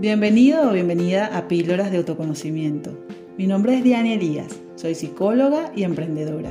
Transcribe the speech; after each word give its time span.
Bienvenido 0.00 0.66
o 0.66 0.72
bienvenida 0.72 1.26
a 1.26 1.46
Píldoras 1.46 1.90
de 1.90 1.98
Autoconocimiento. 1.98 2.90
Mi 3.36 3.46
nombre 3.46 3.76
es 3.76 3.84
Diana 3.84 4.14
Elías, 4.14 4.58
soy 4.74 4.94
psicóloga 4.94 5.72
y 5.76 5.82
emprendedora. 5.82 6.48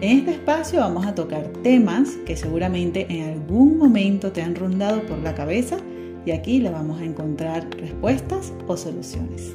En 0.00 0.18
este 0.18 0.32
espacio 0.32 0.80
vamos 0.80 1.06
a 1.06 1.14
tocar 1.14 1.46
temas 1.62 2.16
que 2.26 2.36
seguramente 2.36 3.06
en 3.08 3.34
algún 3.34 3.78
momento 3.78 4.32
te 4.32 4.42
han 4.42 4.56
rondado 4.56 5.00
por 5.06 5.18
la 5.18 5.32
cabeza 5.36 5.76
y 6.26 6.32
aquí 6.32 6.58
le 6.58 6.70
vamos 6.70 7.00
a 7.00 7.04
encontrar 7.04 7.70
respuestas 7.76 8.52
o 8.66 8.76
soluciones. 8.76 9.54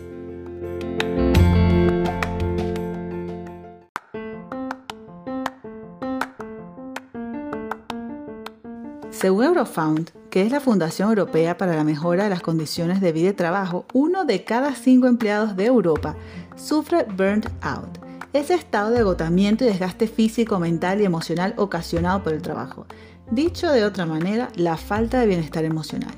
Según 9.10 9.44
Eurofound, 9.44 10.12
que 10.34 10.42
es 10.42 10.52
la 10.52 10.60
Fundación 10.60 11.10
Europea 11.10 11.60
para 11.60 11.76
la 11.76 11.84
Mejora 11.84 12.24
de 12.24 12.32
las 12.32 12.42
Condiciones 12.42 13.02
de 13.02 13.12
Vida 13.12 13.30
y 13.30 13.34
Trabajo, 13.34 13.86
uno 13.94 14.26
de 14.26 14.44
cada 14.44 14.74
cinco 14.74 15.06
empleados 15.06 15.56
de 15.56 15.68
Europa 15.68 16.16
sufre 16.56 17.06
burnt 17.16 17.50
out, 17.62 18.00
ese 18.34 18.56
estado 18.56 18.90
de 18.90 19.02
agotamiento 19.02 19.64
y 19.64 19.68
desgaste 19.68 20.08
físico, 20.08 20.58
mental 20.58 21.02
y 21.02 21.06
emocional 21.06 21.54
ocasionado 21.58 22.24
por 22.24 22.34
el 22.34 22.42
trabajo. 22.42 22.88
Dicho 23.30 23.72
de 23.72 23.86
otra 23.86 24.08
manera, 24.08 24.50
la 24.56 24.76
falta 24.76 25.20
de 25.20 25.28
bienestar 25.28 25.66
emocional. 25.66 26.16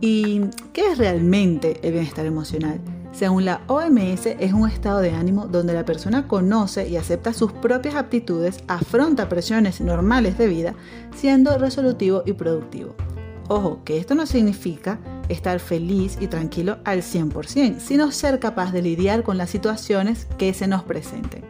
¿Y 0.00 0.46
qué 0.72 0.92
es 0.92 0.96
realmente 0.96 1.78
el 1.82 1.92
bienestar 1.92 2.24
emocional? 2.24 2.80
Según 3.12 3.44
la 3.44 3.60
OMS, 3.66 4.24
es 4.24 4.54
un 4.54 4.66
estado 4.66 5.00
de 5.00 5.10
ánimo 5.10 5.46
donde 5.46 5.74
la 5.74 5.84
persona 5.84 6.26
conoce 6.26 6.88
y 6.88 6.96
acepta 6.96 7.34
sus 7.34 7.52
propias 7.52 7.96
aptitudes, 7.96 8.64
afronta 8.66 9.28
presiones 9.28 9.82
normales 9.82 10.38
de 10.38 10.46
vida, 10.46 10.74
siendo 11.14 11.58
resolutivo 11.58 12.22
y 12.24 12.32
productivo. 12.32 12.94
Ojo, 13.48 13.80
que 13.84 13.98
esto 13.98 14.14
no 14.14 14.26
significa 14.26 14.98
estar 15.28 15.60
feliz 15.60 16.18
y 16.20 16.26
tranquilo 16.26 16.78
al 16.84 17.02
100%, 17.02 17.78
sino 17.78 18.10
ser 18.10 18.40
capaz 18.40 18.72
de 18.72 18.82
lidiar 18.82 19.22
con 19.22 19.38
las 19.38 19.50
situaciones 19.50 20.26
que 20.36 20.52
se 20.52 20.66
nos 20.66 20.82
presenten. 20.82 21.44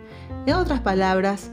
En 0.47 0.55
otras 0.55 0.81
palabras, 0.81 1.51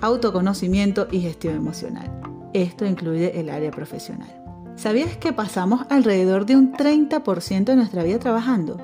autoconocimiento 0.00 1.06
y 1.10 1.20
gestión 1.20 1.56
emocional. 1.56 2.10
Esto 2.52 2.84
incluye 2.86 3.38
el 3.38 3.50
área 3.50 3.70
profesional. 3.70 4.28
¿Sabías 4.76 5.16
que 5.16 5.32
pasamos 5.32 5.86
alrededor 5.90 6.46
de 6.46 6.56
un 6.56 6.72
30% 6.72 7.64
de 7.64 7.76
nuestra 7.76 8.02
vida 8.02 8.18
trabajando? 8.18 8.80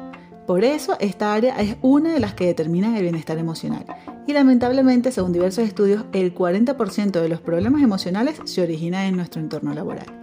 Por 0.47 0.65
eso 0.65 0.97
esta 1.01 1.35
área 1.35 1.61
es 1.61 1.77
una 1.83 2.13
de 2.13 2.21
las 2.21 2.35
que 2.35 2.47
determinan 2.47 2.97
el 2.97 3.03
bienestar 3.03 3.39
emocional. 3.39 3.85
Y 4.27 4.33
lamentablemente, 4.33 5.13
según 5.13 5.33
diversos 5.33 5.65
estudios, 5.65 6.05
el 6.13 6.35
40% 6.35 7.21
de 7.21 7.29
los 7.29 7.41
problemas 7.41 7.83
emocionales 7.83 8.41
se 8.45 8.63
originan 8.63 9.07
en 9.07 9.17
nuestro 9.17 9.41
entorno 9.41 9.75
laboral. 9.75 10.20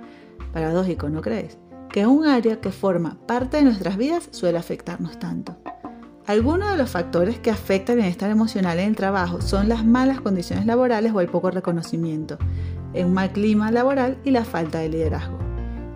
Paradójico, 0.57 1.07
¿no 1.07 1.21
crees? 1.21 1.59
Que 1.87 2.07
un 2.07 2.25
área 2.25 2.59
que 2.59 2.71
forma 2.71 3.19
parte 3.27 3.57
de 3.57 3.63
nuestras 3.63 3.95
vidas 3.95 4.27
suele 4.31 4.57
afectarnos 4.57 5.19
tanto. 5.19 5.55
Algunos 6.25 6.71
de 6.71 6.77
los 6.77 6.89
factores 6.89 7.37
que 7.37 7.51
afectan 7.51 7.93
el 7.93 7.99
bienestar 7.99 8.31
emocional 8.31 8.79
en 8.79 8.89
el 8.89 8.95
trabajo 8.95 9.39
son 9.39 9.69
las 9.69 9.85
malas 9.85 10.19
condiciones 10.19 10.65
laborales 10.65 11.13
o 11.13 11.21
el 11.21 11.29
poco 11.29 11.51
reconocimiento, 11.51 12.39
un 12.95 13.13
mal 13.13 13.31
clima 13.33 13.69
laboral 13.69 14.17
y 14.23 14.31
la 14.31 14.45
falta 14.45 14.79
de 14.79 14.89
liderazgo. 14.89 15.37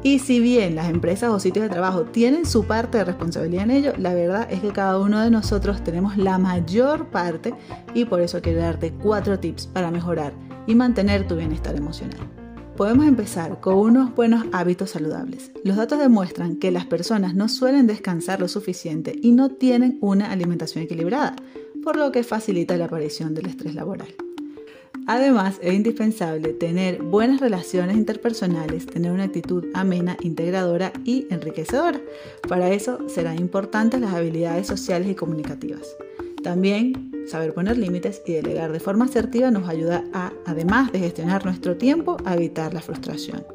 Y 0.03 0.19
si 0.19 0.39
bien 0.39 0.75
las 0.75 0.91
empresas 0.91 1.31
o 1.31 1.39
sitios 1.39 1.63
de 1.63 1.69
trabajo 1.69 2.03
tienen 2.03 2.45
su 2.45 2.65
parte 2.65 2.99
de 2.99 3.05
responsabilidad 3.05 3.63
en 3.63 3.71
ello, 3.71 3.93
la 3.97 4.13
verdad 4.13 4.47
es 4.51 4.59
que 4.59 4.71
cada 4.71 4.99
uno 4.99 5.21
de 5.21 5.31
nosotros 5.31 5.83
tenemos 5.83 6.17
la 6.17 6.37
mayor 6.37 7.07
parte 7.07 7.55
y 7.95 8.05
por 8.05 8.21
eso 8.21 8.43
quiero 8.43 8.59
darte 8.59 8.93
cuatro 8.93 9.39
tips 9.39 9.65
para 9.65 9.89
mejorar 9.89 10.33
y 10.67 10.75
mantener 10.75 11.27
tu 11.27 11.35
bienestar 11.35 11.75
emocional. 11.75 12.40
Podemos 12.81 13.05
empezar 13.05 13.59
con 13.59 13.75
unos 13.75 14.15
buenos 14.15 14.43
hábitos 14.53 14.89
saludables. 14.89 15.51
Los 15.63 15.77
datos 15.77 15.99
demuestran 15.99 16.55
que 16.55 16.71
las 16.71 16.87
personas 16.87 17.35
no 17.35 17.47
suelen 17.47 17.85
descansar 17.85 18.39
lo 18.39 18.47
suficiente 18.47 19.13
y 19.21 19.33
no 19.33 19.49
tienen 19.49 19.99
una 20.01 20.31
alimentación 20.31 20.85
equilibrada, 20.85 21.35
por 21.83 21.95
lo 21.95 22.11
que 22.11 22.23
facilita 22.23 22.77
la 22.77 22.85
aparición 22.85 23.35
del 23.35 23.45
estrés 23.45 23.75
laboral. 23.75 24.07
Además, 25.05 25.59
es 25.61 25.75
indispensable 25.75 26.53
tener 26.53 27.03
buenas 27.03 27.39
relaciones 27.39 27.97
interpersonales, 27.97 28.87
tener 28.87 29.11
una 29.11 29.25
actitud 29.25 29.63
amena, 29.75 30.17
integradora 30.21 30.91
y 31.05 31.27
enriquecedora. 31.29 32.01
Para 32.49 32.71
eso 32.71 33.07
serán 33.07 33.37
importantes 33.37 34.01
las 34.01 34.15
habilidades 34.15 34.65
sociales 34.65 35.07
y 35.07 35.13
comunicativas. 35.13 35.87
También 36.43 37.11
saber 37.27 37.53
poner 37.53 37.77
límites 37.77 38.21
y 38.25 38.33
delegar 38.33 38.71
de 38.71 38.79
forma 38.79 39.05
asertiva 39.05 39.51
nos 39.51 39.69
ayuda 39.69 40.03
a, 40.13 40.33
además 40.45 40.91
de 40.91 40.99
gestionar 40.99 41.45
nuestro 41.45 41.77
tiempo, 41.77 42.17
a 42.25 42.35
evitar 42.35 42.73
la 42.73 42.81
frustración. 42.81 43.45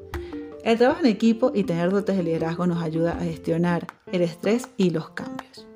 El 0.65 0.79
trabajo 0.79 1.01
en 1.01 1.07
equipo 1.07 1.53
y 1.55 1.65
tener 1.65 1.91
dotes 1.91 2.17
de 2.17 2.23
liderazgo 2.23 2.67
nos 2.67 2.83
ayuda 2.83 3.13
a 3.13 3.21
gestionar 3.21 3.87
el 4.11 4.23
estrés 4.23 4.69
y 4.77 4.91
los 4.91 5.11
cambios. 5.11 5.67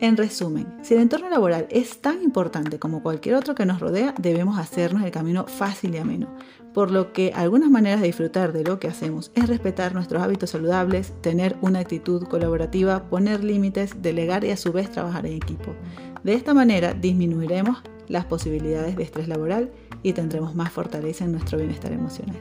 En 0.00 0.16
resumen, 0.16 0.66
si 0.82 0.94
el 0.94 1.00
entorno 1.00 1.28
laboral 1.28 1.66
es 1.70 2.00
tan 2.00 2.22
importante 2.22 2.78
como 2.78 3.02
cualquier 3.02 3.34
otro 3.34 3.56
que 3.56 3.66
nos 3.66 3.80
rodea, 3.80 4.14
debemos 4.16 4.56
hacernos 4.56 5.02
el 5.02 5.10
camino 5.10 5.46
fácil 5.48 5.92
y 5.94 5.98
ameno. 5.98 6.28
Por 6.72 6.92
lo 6.92 7.12
que 7.12 7.32
algunas 7.34 7.68
maneras 7.68 8.00
de 8.00 8.06
disfrutar 8.06 8.52
de 8.52 8.62
lo 8.62 8.78
que 8.78 8.86
hacemos 8.86 9.32
es 9.34 9.48
respetar 9.48 9.94
nuestros 9.94 10.22
hábitos 10.22 10.50
saludables, 10.50 11.12
tener 11.20 11.56
una 11.62 11.80
actitud 11.80 12.22
colaborativa, 12.28 13.10
poner 13.10 13.42
límites, 13.42 14.00
delegar 14.00 14.44
y 14.44 14.50
a 14.52 14.56
su 14.56 14.72
vez 14.72 14.88
trabajar 14.92 15.26
en 15.26 15.32
equipo. 15.32 15.74
De 16.22 16.34
esta 16.34 16.54
manera 16.54 16.94
disminuiremos 16.94 17.82
las 18.06 18.24
posibilidades 18.24 18.96
de 18.96 19.02
estrés 19.02 19.26
laboral 19.26 19.72
y 20.04 20.12
tendremos 20.12 20.54
más 20.54 20.70
fortaleza 20.70 21.24
en 21.24 21.32
nuestro 21.32 21.58
bienestar 21.58 21.92
emocional. 21.92 22.36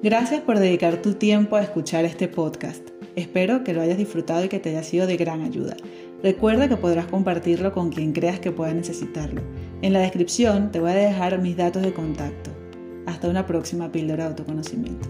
Gracias 0.00 0.42
por 0.42 0.60
dedicar 0.60 1.02
tu 1.02 1.14
tiempo 1.14 1.56
a 1.56 1.62
escuchar 1.62 2.04
este 2.04 2.28
podcast. 2.28 2.88
Espero 3.16 3.64
que 3.64 3.74
lo 3.74 3.80
hayas 3.80 3.98
disfrutado 3.98 4.44
y 4.44 4.48
que 4.48 4.60
te 4.60 4.68
haya 4.68 4.84
sido 4.84 5.08
de 5.08 5.16
gran 5.16 5.42
ayuda. 5.42 5.76
Recuerda 6.22 6.68
que 6.68 6.76
podrás 6.76 7.06
compartirlo 7.06 7.72
con 7.72 7.90
quien 7.90 8.12
creas 8.12 8.38
que 8.38 8.52
pueda 8.52 8.72
necesitarlo. 8.72 9.42
En 9.82 9.92
la 9.92 9.98
descripción 9.98 10.70
te 10.70 10.78
voy 10.78 10.92
a 10.92 10.94
dejar 10.94 11.40
mis 11.40 11.56
datos 11.56 11.82
de 11.82 11.92
contacto. 11.92 12.50
Hasta 13.06 13.28
una 13.28 13.44
próxima 13.44 13.90
píldora 13.90 14.22
de 14.22 14.30
autoconocimiento. 14.30 15.08